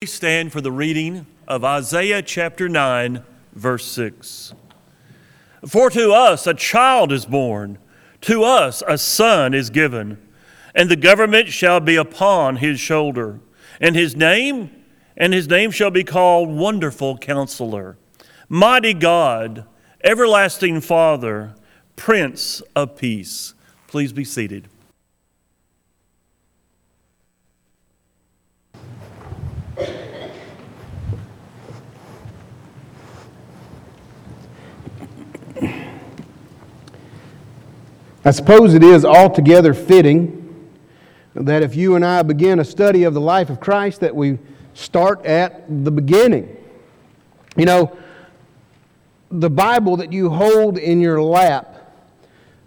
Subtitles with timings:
[0.00, 3.20] Please stand for the reading of Isaiah chapter 9,
[3.52, 4.54] verse 6.
[5.66, 7.78] For to us a child is born,
[8.20, 10.16] to us a son is given,
[10.72, 13.40] and the government shall be upon his shoulder,
[13.80, 14.70] and his name,
[15.16, 17.98] and his name shall be called Wonderful Counselor,
[18.48, 19.64] Mighty God,
[20.04, 21.56] Everlasting Father,
[21.96, 23.52] Prince of Peace.
[23.88, 24.68] Please be seated.
[38.24, 40.38] I suppose it is altogether fitting
[41.34, 44.38] that if you and I begin a study of the life of Christ, that we
[44.74, 46.56] start at the beginning.
[47.56, 47.96] You know,
[49.30, 51.92] the Bible that you hold in your lap,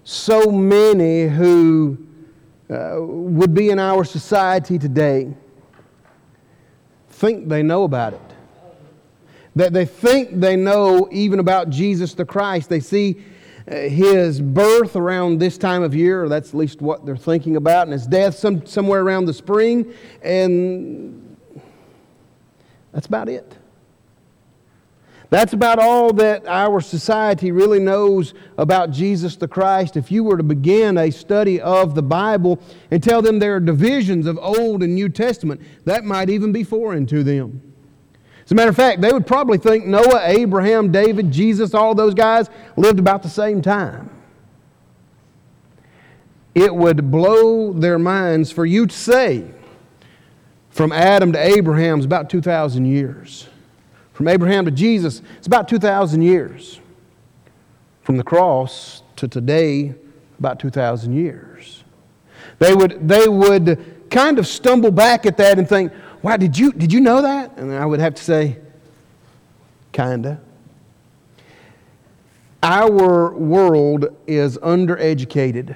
[0.03, 1.97] so many who
[2.69, 5.33] uh, would be in our society today
[7.09, 8.21] think they know about it.
[9.55, 12.69] That they think they know even about Jesus the Christ.
[12.69, 13.21] They see
[13.69, 17.55] Uh, his birth around this time of year, or that's at least what they're thinking
[17.55, 21.37] about, and his death some, somewhere around the spring, and
[22.91, 23.57] that's about it.
[25.29, 29.95] That's about all that our society really knows about Jesus the Christ.
[29.95, 32.59] If you were to begin a study of the Bible
[32.89, 36.65] and tell them there are divisions of Old and New Testament, that might even be
[36.65, 37.70] foreign to them.
[38.51, 42.13] As a matter of fact, they would probably think Noah, Abraham, David, Jesus, all those
[42.13, 44.09] guys lived about the same time.
[46.53, 49.49] It would blow their minds for you to say
[50.69, 53.47] from Adam to Abraham is about 2,000 years.
[54.11, 56.81] From Abraham to Jesus, it's about 2,000 years.
[58.01, 59.95] From the cross to today,
[60.39, 61.85] about 2,000 years.
[62.59, 66.71] They would, they would kind of stumble back at that and think, wow, did you,
[66.71, 67.57] did you know that?
[67.57, 68.57] And I would have to say,
[69.91, 70.39] kinda.
[72.63, 75.75] Our world is undereducated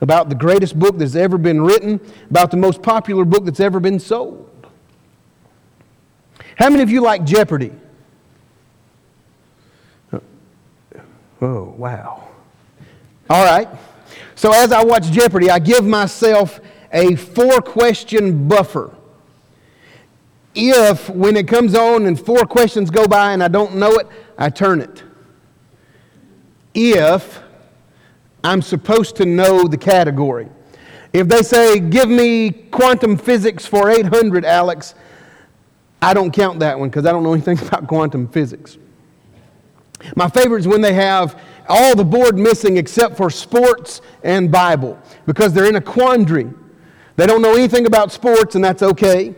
[0.00, 2.00] about the greatest book that's ever been written,
[2.30, 4.44] about the most popular book that's ever been sold.
[6.56, 7.72] How many of you like Jeopardy?
[11.40, 12.28] Oh, wow.
[13.30, 13.68] All right.
[14.34, 16.60] So as I watch Jeopardy, I give myself
[16.92, 18.94] a four question buffer.
[20.54, 24.08] If, when it comes on and four questions go by and I don't know it,
[24.36, 25.02] I turn it.
[26.74, 27.42] If
[28.44, 30.48] I'm supposed to know the category.
[31.12, 34.94] If they say, give me quantum physics for 800, Alex,
[36.00, 38.78] I don't count that one because I don't know anything about quantum physics.
[40.14, 44.98] My favorite is when they have all the board missing except for sports and Bible
[45.26, 46.48] because they're in a quandary.
[47.18, 49.34] They don't know anything about sports, and that's okay.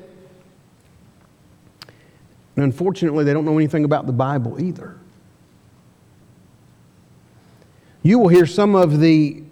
[2.54, 4.98] And unfortunately, they don't know anything about the Bible either.
[8.02, 9.42] You will hear some of the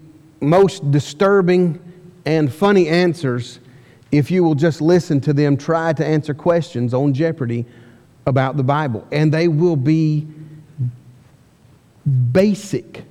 [0.41, 1.81] most disturbing
[2.23, 3.59] and funny answers
[4.11, 7.65] if you will just listen to them try to answer questions on Jeopardy
[8.27, 9.07] about the Bible.
[9.11, 10.27] And they will be
[12.31, 13.05] basic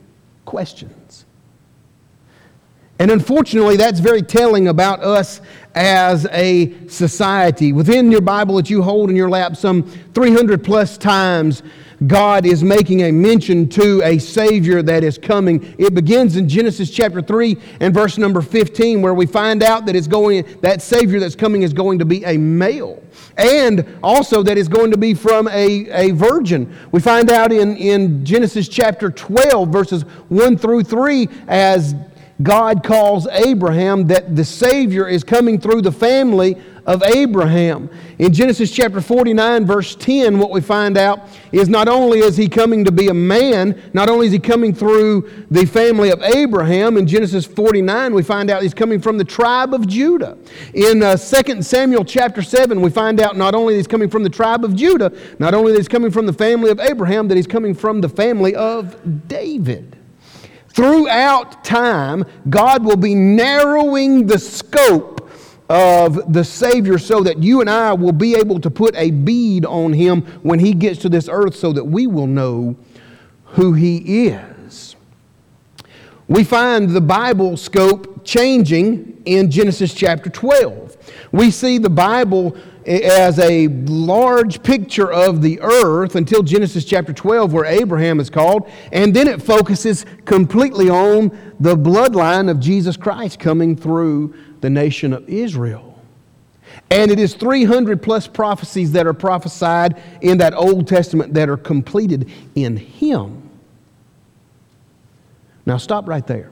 [0.45, 1.25] questions.
[2.99, 5.41] And unfortunately, that's very telling about us
[5.75, 7.73] as a society.
[7.73, 11.63] Within your Bible that you hold in your lap, some 300 plus times,
[12.07, 15.75] God is making a mention to a Savior that is coming.
[15.79, 19.97] It begins in Genesis chapter 3 and verse number 15, where we find out that
[19.97, 23.03] it's going, that Savior that's coming is going to be a male.
[23.37, 26.73] And also that is going to be from a, a virgin.
[26.93, 31.95] We find out in, in Genesis chapter 12, verses 1 through 3, as
[32.43, 36.57] God calls Abraham that the Savior is coming through the family
[36.87, 37.91] of Abraham.
[38.19, 41.21] In Genesis chapter 49, verse 10, what we find out
[41.53, 44.73] is not only is he coming to be a man, not only is he coming
[44.73, 49.25] through the family of Abraham, in Genesis 49, we find out he's coming from the
[49.25, 50.39] tribe of Judah.
[50.73, 54.23] In uh, 2 Samuel chapter 7, we find out not only that he's coming from
[54.23, 57.37] the tribe of Judah, not only that he's coming from the family of Abraham, that
[57.37, 59.99] he's coming from the family of David.
[60.79, 65.29] Throughout time, God will be narrowing the scope
[65.69, 69.67] of the Savior so that you and I will be able to put a bead
[69.67, 72.77] on him when he gets to this earth so that we will know
[73.47, 74.95] who he is.
[76.29, 80.97] We find the Bible scope changing in Genesis chapter 12.
[81.33, 82.57] We see the Bible
[82.89, 88.71] as a large picture of the earth until Genesis chapter 12, where Abraham is called,
[88.93, 91.29] and then it focuses completely on
[91.61, 96.03] the bloodline of Jesus Christ coming through the nation of Israel.
[96.91, 101.57] And it is 300 plus prophecies that are prophesied in that Old Testament that are
[101.59, 103.51] completed in Him.
[105.67, 106.51] Now, stop right there.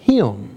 [0.00, 0.47] Him.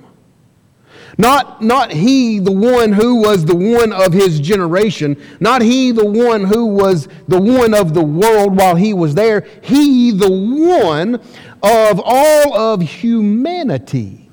[1.18, 5.22] Not, not he, the one who was the one of his generation.
[5.40, 9.46] Not he, the one who was the one of the world while he was there.
[9.62, 11.16] He, the one
[11.64, 14.30] of all of humanity.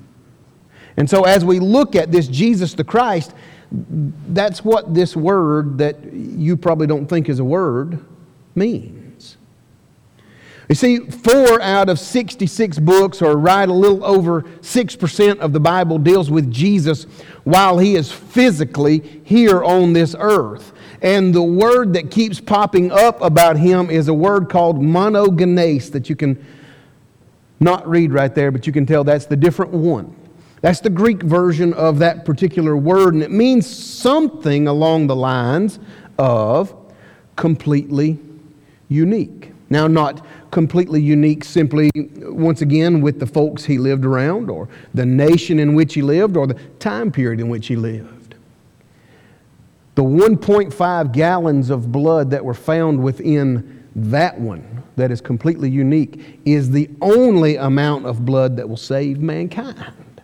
[0.97, 3.33] And so, as we look at this Jesus the Christ,
[3.71, 8.03] that's what this word that you probably don't think is a word
[8.55, 8.98] means.
[10.69, 15.59] You see, four out of 66 books, or right a little over 6% of the
[15.59, 17.05] Bible, deals with Jesus
[17.43, 20.71] while he is physically here on this earth.
[21.01, 26.07] And the word that keeps popping up about him is a word called monogenes that
[26.07, 26.45] you can
[27.59, 30.15] not read right there, but you can tell that's the different one.
[30.61, 35.79] That's the Greek version of that particular word, and it means something along the lines
[36.19, 36.75] of
[37.35, 38.19] completely
[38.87, 39.51] unique.
[39.69, 45.05] Now, not completely unique simply, once again, with the folks he lived around, or the
[45.05, 48.35] nation in which he lived, or the time period in which he lived.
[49.95, 56.39] The 1.5 gallons of blood that were found within that one, that is completely unique,
[56.45, 60.21] is the only amount of blood that will save mankind.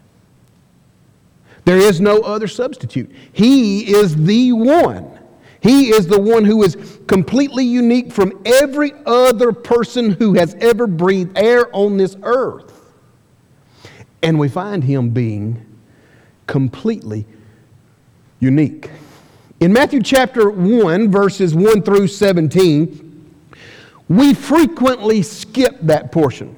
[1.65, 3.11] There is no other substitute.
[3.33, 5.19] He is the one.
[5.65, 6.77] He is the one who is
[7.07, 12.93] completely unique from every other person who has ever breathed air on this earth.
[14.21, 15.65] And we find him being
[16.45, 17.25] completely
[18.39, 18.91] unique.
[19.59, 23.33] In Matthew chapter 1, verses 1 through 17,
[24.07, 26.55] we frequently skip that portion.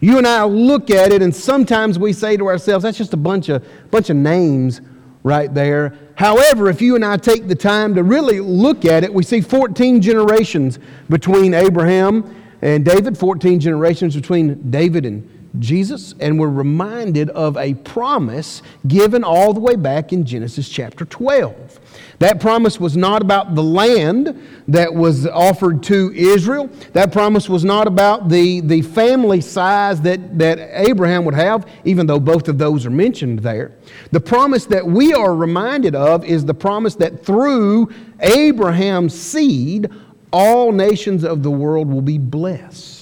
[0.00, 3.18] You and I look at it, and sometimes we say to ourselves, that's just a
[3.18, 4.80] bunch of, bunch of names
[5.26, 5.92] right there.
[6.14, 9.40] However, if you and I take the time to really look at it, we see
[9.40, 10.78] 14 generations
[11.10, 12.32] between Abraham
[12.62, 15.28] and David, 14 generations between David and
[15.60, 21.04] Jesus, and we're reminded of a promise given all the way back in Genesis chapter
[21.04, 21.80] 12.
[22.18, 26.70] That promise was not about the land that was offered to Israel.
[26.92, 32.06] That promise was not about the, the family size that, that Abraham would have, even
[32.06, 33.72] though both of those are mentioned there.
[34.12, 39.90] The promise that we are reminded of is the promise that through Abraham's seed,
[40.32, 42.95] all nations of the world will be blessed.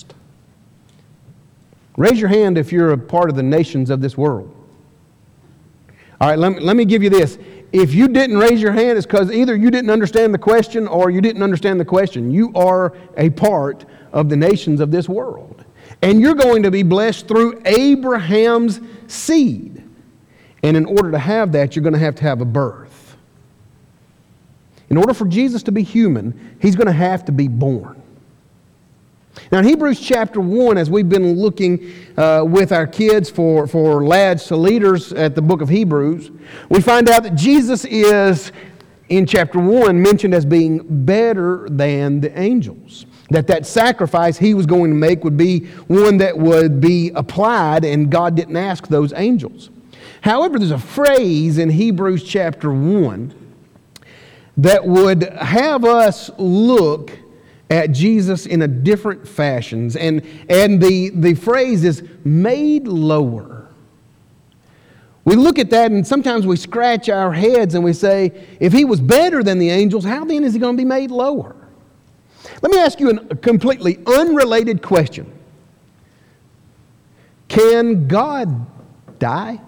[1.97, 4.55] Raise your hand if you're a part of the nations of this world.
[6.21, 7.39] All right, let me, let me give you this
[7.75, 11.11] if you didn't raise your hand, it's because either you didn't understand the question or
[11.11, 12.31] you didn't understand the question.
[12.31, 15.65] You are a part of the nations of this world.
[16.01, 19.83] And you're going to be blessed through Abraham's seed.
[20.63, 23.17] And in order to have that, you're going to have to have a birth.
[24.89, 28.01] In order for Jesus to be human, he's going to have to be born.
[29.51, 34.05] Now, in Hebrews chapter 1, as we've been looking uh, with our kids for, for
[34.05, 36.31] lads to leaders at the book of Hebrews,
[36.69, 38.53] we find out that Jesus is,
[39.09, 43.07] in chapter 1, mentioned as being better than the angels.
[43.31, 47.85] That that sacrifice he was going to make would be one that would be applied,
[47.85, 49.71] and God didn't ask those angels.
[50.21, 53.35] However, there's a phrase in Hebrews chapter 1
[54.59, 57.19] that would have us look
[57.71, 59.97] at Jesus in a different fashions.
[59.97, 63.69] And, and the, the phrase is made lower.
[65.25, 68.85] We look at that and sometimes we scratch our heads and we say, if he
[68.85, 71.57] was better than the angels, how then is he going to be made lower?
[72.61, 75.33] Let me ask you a completely unrelated question
[77.49, 78.67] Can God
[79.19, 79.61] die?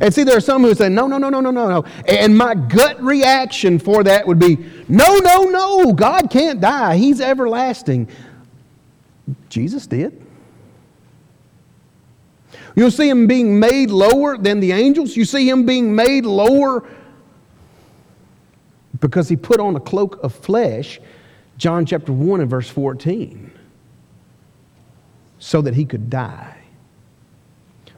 [0.00, 1.84] And see, there are some who say, no, no, no, no, no, no, no.
[2.06, 4.56] And my gut reaction for that would be,
[4.88, 6.96] no, no, no, God can't die.
[6.96, 8.08] He's everlasting.
[9.50, 10.26] Jesus did.
[12.74, 15.16] You'll see him being made lower than the angels.
[15.16, 16.88] You see him being made lower
[19.00, 20.98] because he put on a cloak of flesh,
[21.58, 23.50] John chapter 1 and verse 14,
[25.38, 26.59] so that he could die.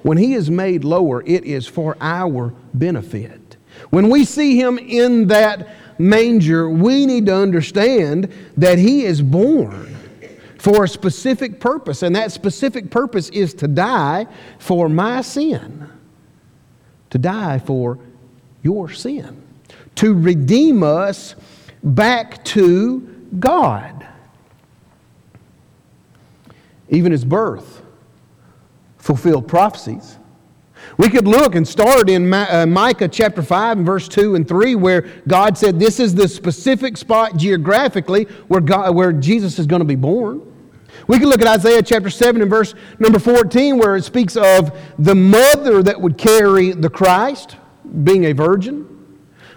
[0.03, 3.57] When he is made lower, it is for our benefit.
[3.91, 5.69] When we see him in that
[5.99, 9.97] manger, we need to understand that he is born
[10.59, 14.27] for a specific purpose, and that specific purpose is to die
[14.59, 15.89] for my sin,
[17.11, 17.99] to die for
[18.63, 19.43] your sin,
[19.97, 21.35] to redeem us
[21.83, 23.01] back to
[23.39, 24.07] God.
[26.89, 27.83] Even his birth
[29.03, 30.17] fulfilled prophecies.
[30.97, 34.77] We could look and start in uh, Micah chapter 5 and verse 2 and 3,
[34.77, 39.81] where God said this is the specific spot geographically where, God, where Jesus is going
[39.81, 40.41] to be born.
[41.09, 44.79] We can look at Isaiah chapter 7 and verse number 14, where it speaks of
[44.99, 47.57] the mother that would carry the Christ,
[48.05, 48.87] being a virgin.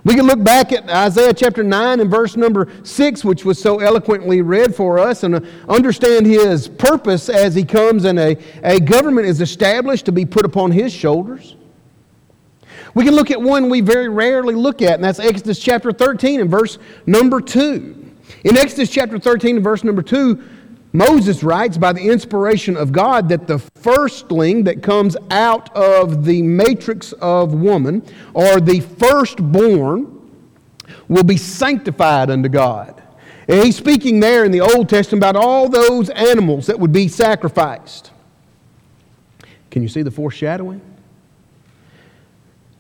[0.06, 3.80] We can look back at Isaiah chapter 9 and verse number 6, which was so
[3.80, 8.80] eloquently read for us, and uh, understand his purpose as he comes and a, a
[8.80, 11.56] government is established to be put upon his shoulders.
[12.94, 16.40] We can look at one we very rarely look at, and that's Exodus chapter 13
[16.40, 18.14] and verse number 2.
[18.44, 20.42] In Exodus chapter 13 and verse number 2,
[20.96, 26.42] Moses writes by the inspiration of God that the firstling that comes out of the
[26.42, 28.02] matrix of woman,
[28.34, 30.12] or the firstborn,
[31.08, 33.02] will be sanctified unto God.
[33.48, 37.08] And he's speaking there in the Old Testament about all those animals that would be
[37.08, 38.12] sacrificed.
[39.70, 40.82] Can you see the foreshadowing?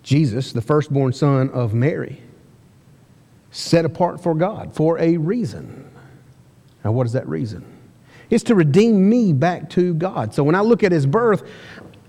[0.01, 2.21] Jesus, the firstborn son of Mary,
[3.51, 5.91] set apart for God for a reason.
[6.83, 7.74] Now, what is that reason?
[8.29, 10.33] It's to redeem me back to God.
[10.33, 11.43] So when I look at his birth,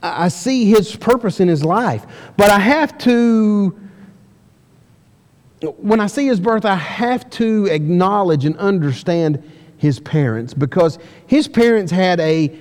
[0.03, 2.07] I see his purpose in his life.
[2.37, 3.79] But I have to,
[5.61, 9.43] when I see his birth, I have to acknowledge and understand
[9.79, 12.57] his parents because his parents had a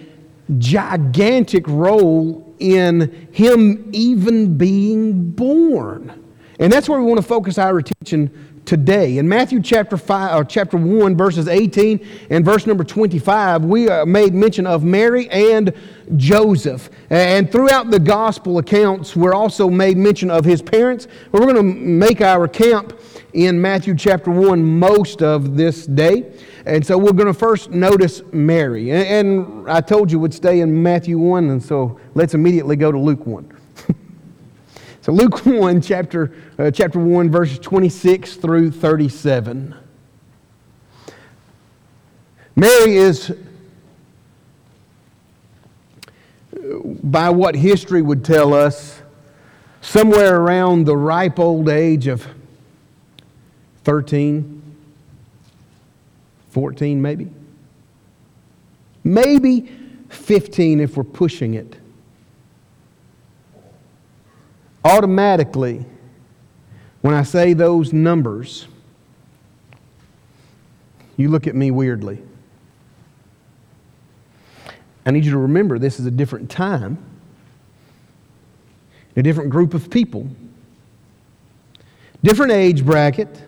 [0.58, 6.22] gigantic role in him even being born.
[6.60, 9.18] And that's where we want to focus our attention today.
[9.18, 14.06] In Matthew chapter 5 or chapter 1 verses 18 and verse number 25, we uh,
[14.06, 15.74] made mention of Mary and
[16.16, 16.90] Joseph.
[17.10, 21.08] And throughout the gospel accounts, we're also made mention of his parents.
[21.32, 23.00] We're going to make our camp
[23.34, 26.32] in Matthew chapter 1 most of this day.
[26.66, 28.92] And so we're going to first notice Mary.
[28.92, 32.98] And I told you we'd stay in Matthew 1, and so let's immediately go to
[32.98, 33.55] Luke 1.
[35.06, 39.76] So Luke 1, chapter, uh, chapter 1, verses 26 through 37.
[42.56, 43.32] Mary is,
[47.04, 49.04] by what history would tell us,
[49.80, 52.26] somewhere around the ripe old age of
[53.84, 54.64] 13,
[56.50, 57.30] 14 maybe.
[59.04, 59.72] Maybe
[60.10, 61.76] 15 if we're pushing it
[64.86, 65.84] automatically,
[67.02, 68.68] when I say those numbers,
[71.18, 72.22] you look at me weirdly.
[75.06, 76.98] I need you to remember this is a different time,
[79.16, 80.28] a different group of people,
[82.24, 83.44] different age bracket.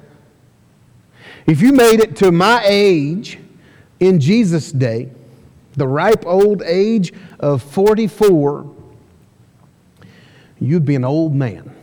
[1.46, 3.40] If you made it to my age
[4.00, 5.10] in Jesus' day,
[5.76, 8.76] the ripe old age of 44,
[10.60, 11.74] you'd be an old man.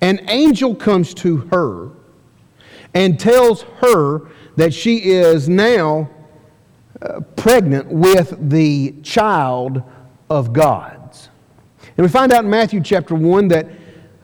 [0.00, 1.90] An angel comes to her
[2.92, 6.10] and tells her that she is now
[7.00, 9.82] uh, pregnant with the child
[10.30, 11.28] of God's.
[11.96, 13.68] And we find out in Matthew chapter 1 that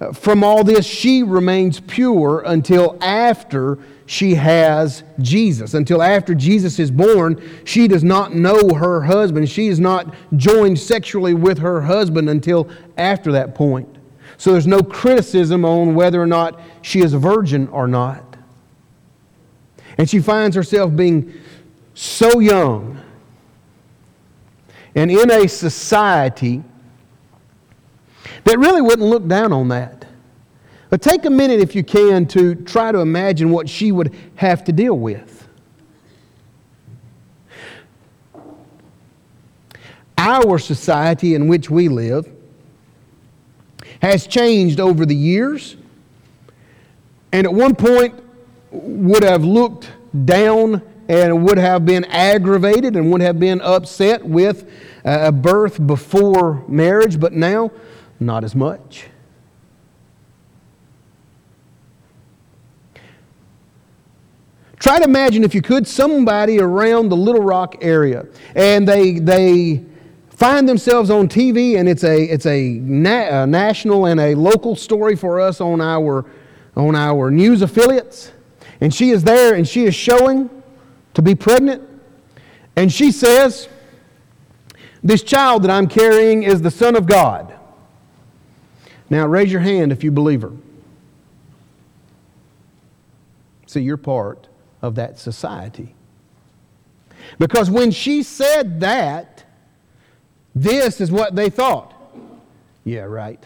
[0.01, 3.79] uh, from all this she remains pure until after
[4.11, 5.73] she has Jesus.
[5.73, 9.49] Until after Jesus is born, she does not know her husband.
[9.49, 13.89] She is not joined sexually with her husband until after that point.
[14.37, 18.37] So there's no criticism on whether or not she is a virgin or not.
[19.97, 21.33] And she finds herself being
[21.95, 23.01] so young
[24.97, 26.65] and in a society
[28.43, 30.00] that really wouldn't look down on that.
[30.91, 34.65] But take a minute, if you can, to try to imagine what she would have
[34.65, 35.49] to deal with.
[40.19, 42.29] Our society in which we live
[44.03, 45.77] has changed over the years,
[47.33, 48.21] and at one point
[48.73, 49.91] would have looked
[50.25, 54.71] down and would have been aggravated and would have been upset with
[55.05, 57.71] uh, a birth before marriage, but now
[58.19, 59.07] not as much.
[64.91, 69.85] Try to imagine, if you could, somebody around the Little Rock area, and they, they
[70.31, 74.75] find themselves on TV, and it's a, it's a, na- a national and a local
[74.75, 76.27] story for us on our,
[76.75, 78.33] on our news affiliates.
[78.81, 80.51] And she is there, and she is showing
[81.15, 81.89] to be pregnant.
[82.75, 83.69] And she says,
[85.05, 87.57] This child that I'm carrying is the Son of God.
[89.09, 90.51] Now, raise your hand if you believe her.
[93.69, 94.49] See, you're part
[94.83, 95.95] of that society.
[97.39, 99.45] Because when she said that,
[100.55, 101.95] this is what they thought.
[102.85, 103.43] Yeah, right.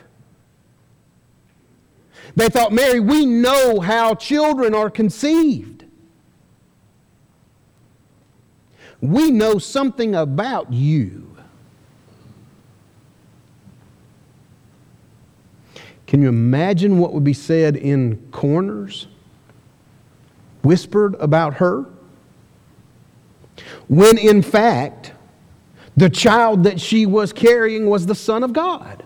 [2.36, 5.84] They thought, Mary, we know how children are conceived.
[9.00, 11.36] We know something about you.
[16.06, 19.08] Can you imagine what would be said in corners,
[20.64, 21.86] whispered about her?
[23.88, 25.12] When in fact,
[25.96, 29.04] the child that she was carrying was the Son of God.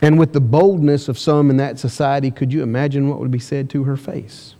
[0.00, 3.38] And with the boldness of some in that society, could you imagine what would be
[3.38, 4.56] said to her face?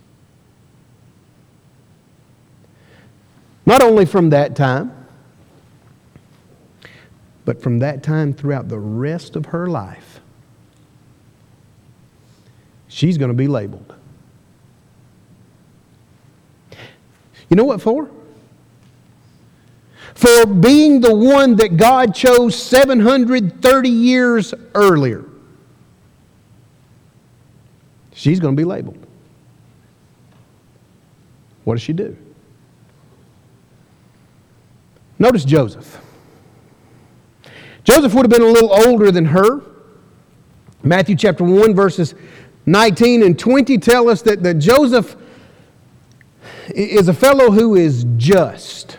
[3.65, 5.02] Not only from that time,
[7.45, 10.21] but from that time throughout the rest of her life,
[12.87, 13.95] she's going to be labeled.
[17.49, 18.09] You know what for?
[20.15, 25.25] For being the one that God chose 730 years earlier.
[28.13, 29.05] She's going to be labeled.
[31.63, 32.15] What does she do?
[35.19, 35.99] Notice Joseph.
[37.83, 39.61] Joseph would have been a little older than her.
[40.83, 42.15] Matthew chapter 1, verses
[42.65, 45.15] 19 and 20 tell us that, that Joseph
[46.69, 48.97] is a fellow who is just,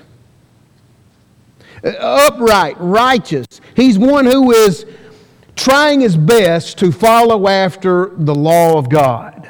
[1.82, 3.46] uh, upright, righteous.
[3.74, 4.86] He's one who is
[5.56, 9.48] trying his best to follow after the law of God.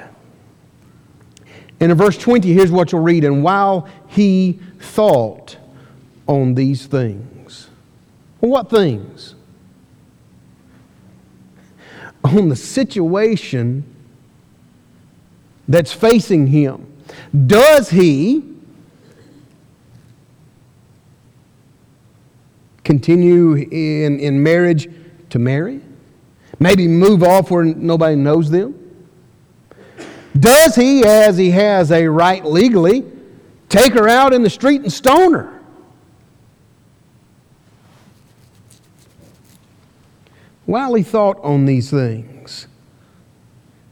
[1.81, 3.25] And in verse 20, here's what you'll read.
[3.25, 5.57] And while he thought
[6.27, 7.34] on these things,
[8.47, 9.35] what things?
[12.23, 13.85] On the situation
[15.69, 16.87] that's facing him.
[17.47, 18.43] Does he
[22.83, 24.89] continue in, in marriage
[25.31, 25.81] to Mary?
[26.59, 28.81] Maybe move off where nobody knows them?
[30.39, 33.05] Does he, as he has a right legally,
[33.69, 35.54] take her out in the street and stone her?
[40.67, 42.69] While he thought on these things,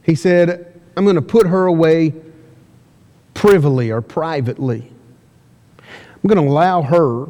[0.01, 2.13] he said, I'm going to put her away
[3.33, 4.91] privily or privately.
[5.79, 7.27] I'm going to allow her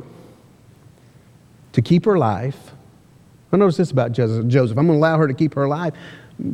[1.74, 2.72] to keep her life.
[3.52, 4.78] I notice this about Joseph.
[4.78, 5.94] I'm going to allow her to keep her life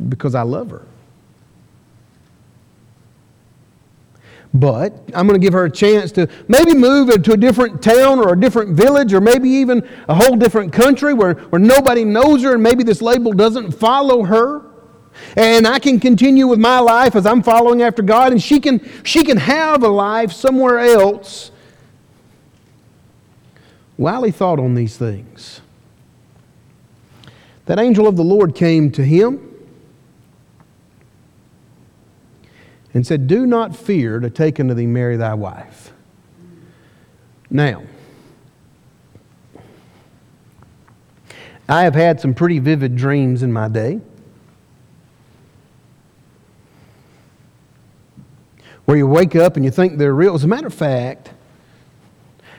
[0.08, 0.86] because I love her.
[4.52, 8.18] But I'm going to give her a chance to maybe move to a different town
[8.18, 12.42] or a different village or maybe even a whole different country where, where nobody knows
[12.42, 14.62] her and maybe this label doesn't follow her.
[15.36, 18.80] And I can continue with my life as I'm following after God, and she can,
[19.04, 21.50] she can have a life somewhere else.
[23.96, 25.60] While he thought on these things,
[27.66, 29.49] that angel of the Lord came to him
[32.94, 35.92] and said, Do not fear to take unto thee Mary thy wife.
[37.50, 37.82] Now,
[41.68, 44.00] I have had some pretty vivid dreams in my day.
[48.84, 50.34] Where you wake up and you think they're real.
[50.34, 51.30] As a matter of fact,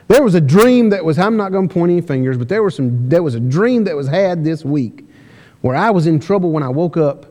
[0.07, 2.63] there was a dream that was, I'm not going to point any fingers, but there
[2.63, 5.05] was, some, there was a dream that was had this week
[5.59, 7.25] where I was in trouble when I woke up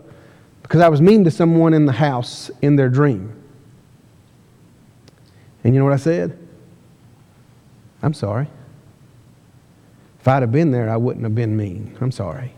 [0.71, 3.35] because I was mean to someone in the house in their dream.
[5.65, 6.39] And you know what I said?
[8.05, 8.47] I'm sorry.
[10.21, 11.99] If I'd have been there, I wouldn't have been mean.
[12.01, 12.53] I'm sorry.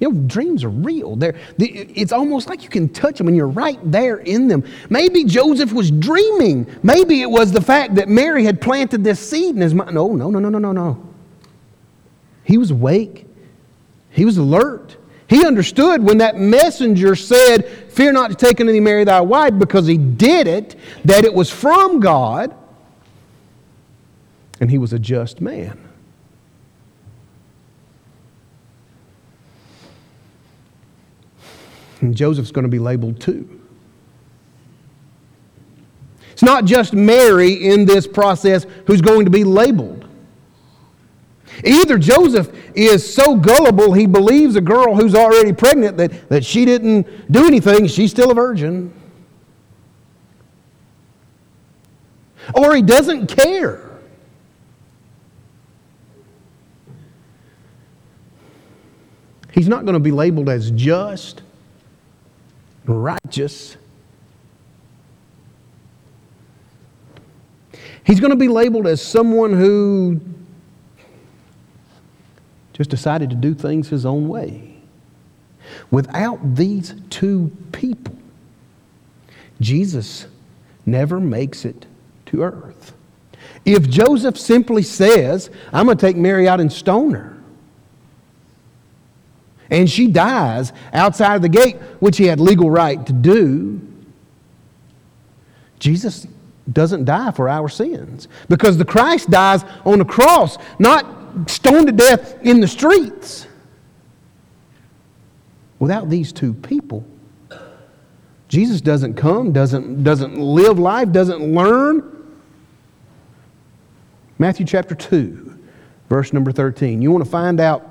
[0.00, 1.14] You know, dreams are real.
[1.14, 4.64] They're, it's almost like you can touch them and you're right there in them.
[4.90, 6.66] Maybe Joseph was dreaming.
[6.82, 9.94] Maybe it was the fact that Mary had planted this seed in his mind.
[9.94, 11.08] No, no, no, no, no, no, no.
[12.42, 13.24] He was awake,
[14.10, 14.96] he was alert.
[15.34, 19.58] He understood when that messenger said, Fear not to take unto thee Mary thy wife,
[19.58, 22.54] because he did it, that it was from God,
[24.60, 25.76] and he was a just man.
[32.00, 33.60] And Joseph's going to be labeled too.
[36.30, 40.06] It's not just Mary in this process who's going to be labeled.
[41.62, 46.64] Either Joseph is so gullible he believes a girl who's already pregnant that, that she
[46.64, 48.92] didn't do anything, she's still a virgin.
[52.54, 53.80] Or he doesn't care.
[59.52, 61.42] He's not going to be labeled as just,
[62.86, 63.76] righteous.
[68.04, 70.20] He's going to be labeled as someone who
[72.74, 74.76] just decided to do things his own way.
[75.90, 78.16] Without these two people,
[79.60, 80.26] Jesus
[80.84, 81.86] never makes it
[82.26, 82.92] to earth.
[83.64, 87.36] If Joseph simply says, I'm going to take Mary out and stone her,
[89.70, 93.80] and she dies outside of the gate, which he had legal right to do,
[95.78, 96.26] Jesus
[96.70, 101.92] doesn't die for our sins because the Christ dies on the cross, not stoned to
[101.92, 103.46] death in the streets.
[105.78, 107.04] Without these two people,
[108.48, 112.10] Jesus doesn't come, doesn't, doesn't live life, doesn't learn.
[114.38, 115.58] Matthew chapter 2,
[116.08, 117.02] verse number 13.
[117.02, 117.84] You want to find out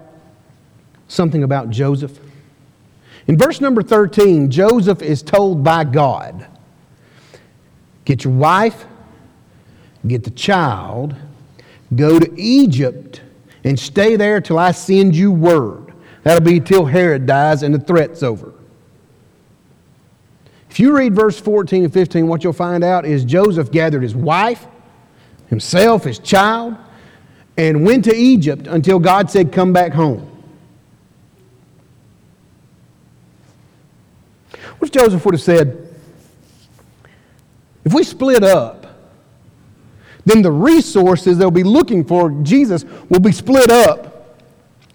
[1.08, 2.20] something about Joseph?
[3.28, 6.48] In verse number 13, Joseph is told by God
[8.06, 8.86] get your wife,
[10.06, 11.16] get the child,
[11.96, 13.22] go to Egypt,
[13.64, 15.94] and stay there till I send you word.
[16.24, 18.54] That'll be till Herod dies and the threat's over.
[20.70, 24.16] If you read verse 14 and 15, what you'll find out is Joseph gathered his
[24.16, 24.66] wife,
[25.48, 26.76] himself, his child,
[27.58, 30.30] and went to Egypt until God said, Come back home.
[34.80, 35.96] What if Joseph would have said,
[37.86, 38.83] if we split up,
[40.26, 44.14] then the resources they'll be looking for Jesus will be split up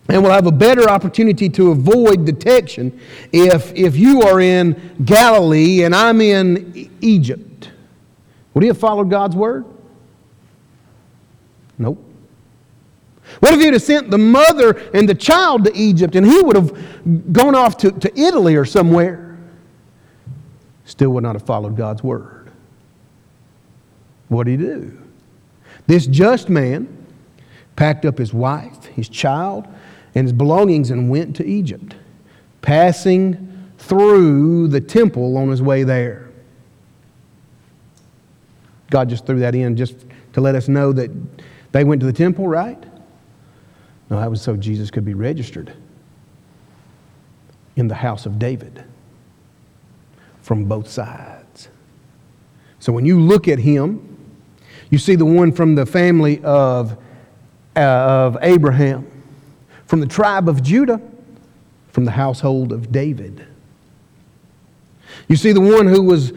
[0.09, 2.99] and we'll have a better opportunity to avoid detection
[3.31, 7.71] if, if you are in Galilee and I'm in Egypt.
[8.55, 9.67] Would he have followed God's word?
[11.77, 12.03] Nope.
[13.41, 16.57] What if he'd have sent the mother and the child to Egypt and he would
[16.57, 19.38] have gone off to, to Italy or somewhere?
[20.87, 22.51] Still would not have followed God's word.
[24.29, 25.08] What'd he do?
[25.88, 27.07] This just man
[27.74, 29.66] packed up his wife, his child,
[30.14, 31.96] and his belongings and went to Egypt,
[32.61, 36.29] passing through the temple on his way there.
[38.90, 41.11] God just threw that in just to let us know that
[41.72, 42.83] they went to the temple, right?
[44.11, 45.72] No, that was so Jesus could be registered
[47.77, 48.85] in the house of David
[50.42, 51.68] from both sides.
[52.79, 54.08] So when you look at him,
[54.90, 56.96] you see the one from the family of,
[57.77, 59.07] uh, of Abraham
[59.88, 61.01] from the tribe of Judah,
[61.88, 63.46] from the household of David.
[65.29, 66.35] You see, the one who was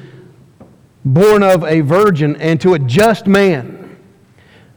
[1.03, 3.97] born of a virgin and to a just man.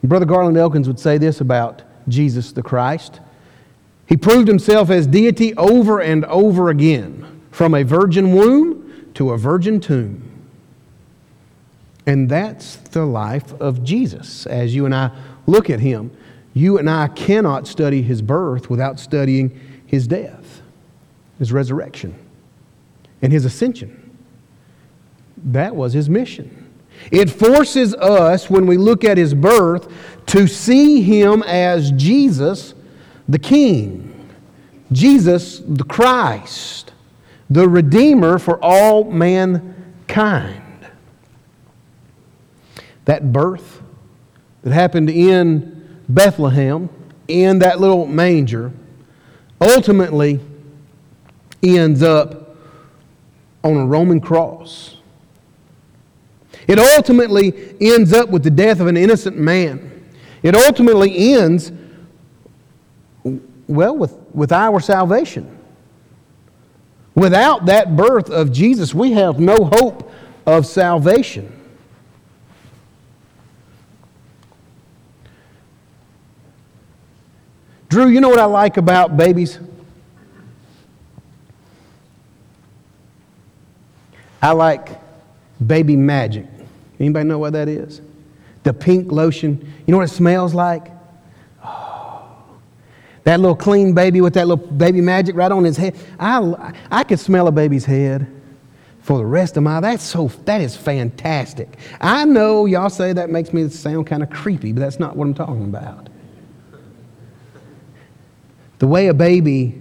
[0.03, 3.21] Brother Garland Elkins would say this about Jesus the Christ.
[4.07, 9.39] He proved himself as deity over and over again, from a virgin womb to a
[9.39, 10.34] virgin tomb.
[12.07, 15.11] And that's the life of Jesus as you and I
[15.47, 16.11] look at him.
[16.53, 20.63] You and I cannot study his birth without studying his death,
[21.39, 22.15] his resurrection,
[23.23, 24.17] and his ascension.
[25.37, 26.71] That was his mission.
[27.11, 29.93] It forces us, when we look at his birth,
[30.27, 32.75] to see him as Jesus
[33.29, 34.29] the King,
[34.93, 36.93] Jesus the Christ,
[37.51, 40.64] the Redeemer for all mankind.
[43.05, 43.83] That birth
[44.63, 46.89] that happened in Bethlehem
[47.29, 48.73] in that little manger
[49.61, 50.41] ultimately
[51.63, 52.57] ends up
[53.63, 54.99] on a Roman cross.
[56.67, 59.91] It ultimately ends up with the death of an innocent man.
[60.43, 61.73] It ultimately ends,
[63.67, 65.59] well, with, with our salvation.
[67.15, 70.11] Without that birth of Jesus, we have no hope
[70.47, 71.64] of salvation.
[77.95, 79.57] Drew, you know what I like about babies?
[84.43, 85.01] I like
[85.65, 86.45] baby magic.
[86.99, 88.01] Anybody know what that is?
[88.65, 89.73] The pink lotion.
[89.87, 90.91] You know what it smells like?
[91.65, 92.27] Oh,
[93.23, 95.95] that little clean baby with that little baby magic right on his head.
[96.19, 98.27] I, I could smell a baby's head
[99.03, 101.79] for the rest of my that's so that is fantastic.
[102.01, 105.29] I know y'all say that makes me sound kind of creepy, but that's not what
[105.29, 106.09] I'm talking about.
[108.79, 109.81] The way a baby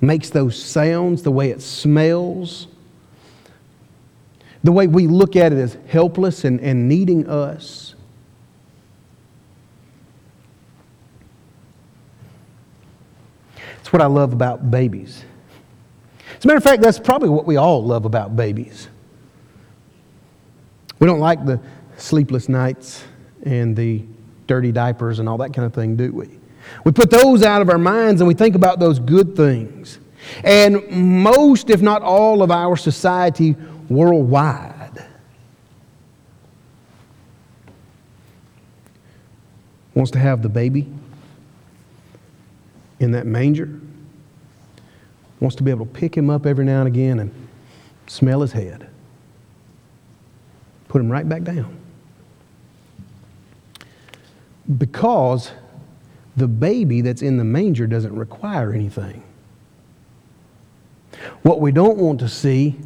[0.00, 2.68] makes those sounds, the way it smells,
[4.62, 7.94] the way we look at it as helpless and, and needing us.
[13.78, 15.24] It's what I love about babies.
[16.36, 18.88] As a matter of fact, that's probably what we all love about babies.
[20.98, 21.60] We don't like the
[21.96, 23.04] sleepless nights
[23.44, 24.04] and the
[24.46, 26.38] dirty diapers and all that kind of thing, do we?
[26.84, 29.98] We put those out of our minds and we think about those good things.
[30.44, 33.56] And most, if not all, of our society
[33.88, 35.06] worldwide
[39.94, 40.86] wants to have the baby
[43.00, 43.80] in that manger,
[45.40, 47.48] wants to be able to pick him up every now and again and
[48.06, 48.88] smell his head,
[50.88, 51.76] put him right back down.
[54.78, 55.50] Because
[56.36, 59.22] the baby that's in the manger doesn't require anything.
[61.42, 62.76] What we don't want to see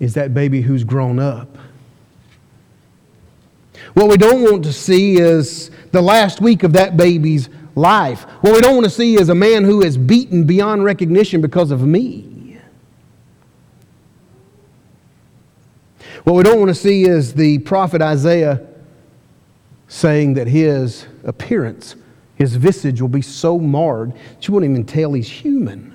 [0.00, 1.58] is that baby who's grown up.
[3.94, 8.22] What we don't want to see is the last week of that baby's life.
[8.40, 11.70] What we don't want to see is a man who is beaten beyond recognition because
[11.70, 12.58] of me.
[16.24, 18.66] What we don't want to see is the prophet Isaiah
[19.86, 21.96] saying that his appearance,
[22.38, 25.92] his visage will be so marred that you wouldn't even tell he's human.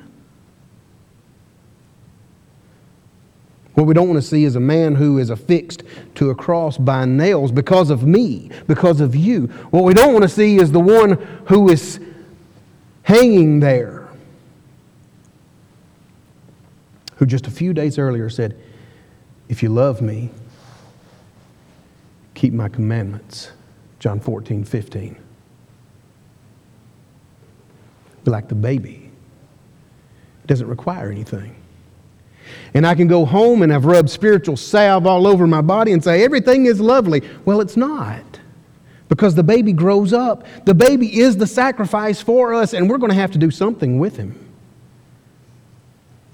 [3.75, 5.83] What we don't want to see is a man who is affixed
[6.15, 9.47] to a cross by nails because of me, because of you.
[9.71, 11.13] What we don't want to see is the one
[11.47, 11.99] who is
[13.03, 14.09] hanging there,
[17.15, 18.61] who just a few days earlier said,
[19.47, 20.29] If you love me,
[22.35, 23.51] keep my commandments.
[23.99, 25.22] John 14, 15.
[28.23, 29.09] Be like the baby.
[30.43, 31.55] It doesn't require anything.
[32.73, 36.03] And I can go home and I've rubbed spiritual salve all over my body and
[36.03, 37.21] say, everything is lovely.
[37.45, 38.23] Well, it's not.
[39.09, 40.45] Because the baby grows up.
[40.65, 43.99] The baby is the sacrifice for us, and we're going to have to do something
[43.99, 44.31] with him.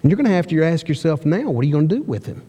[0.02, 2.02] And you're going to have to ask yourself now, what are you going to do
[2.04, 2.42] with him?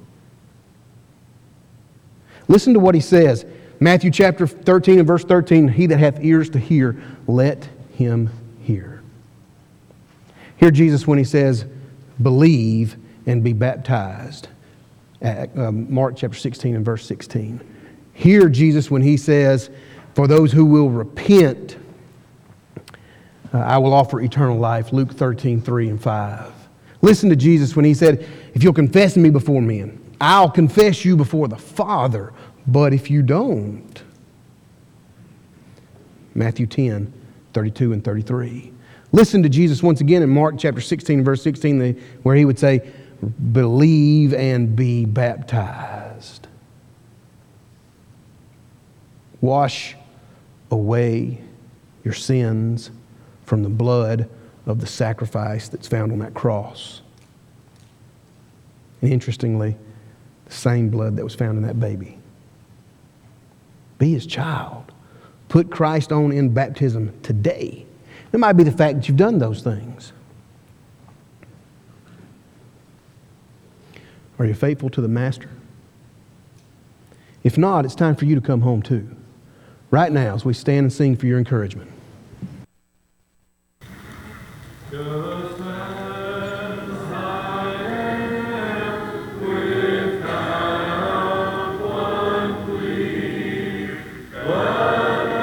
[2.46, 3.44] Listen to what he says.
[3.80, 8.30] Matthew chapter 13 and verse 13 He that hath ears to hear, let him.
[10.60, 11.64] Hear Jesus when he says,
[12.20, 14.48] Believe and be baptized.
[15.22, 17.60] At, um, Mark chapter 16 and verse 16.
[18.12, 19.70] Hear Jesus when he says,
[20.14, 21.78] For those who will repent,
[23.54, 24.92] uh, I will offer eternal life.
[24.92, 26.52] Luke 13, 3 and 5.
[27.00, 31.16] Listen to Jesus when he said, If you'll confess me before men, I'll confess you
[31.16, 32.34] before the Father.
[32.66, 34.02] But if you don't,
[36.34, 37.10] Matthew 10,
[37.54, 38.74] 32 and 33.
[39.12, 42.88] Listen to Jesus once again in Mark chapter 16, verse 16, where he would say,
[43.52, 46.46] believe and be baptized.
[49.40, 49.96] Wash
[50.70, 51.40] away
[52.04, 52.90] your sins
[53.44, 54.28] from the blood
[54.66, 57.02] of the sacrifice that's found on that cross.
[59.02, 59.76] And interestingly,
[60.46, 62.18] the same blood that was found in that baby.
[63.98, 64.92] Be his child.
[65.48, 67.86] Put Christ on in baptism today.
[68.32, 70.12] It might be the fact that you've done those things.
[74.38, 75.50] Are you faithful to the Master?
[77.42, 79.16] If not, it's time for you to come home too.
[79.90, 81.90] Right now, as we stand and sing for your encouragement.
[84.90, 85.39] Good.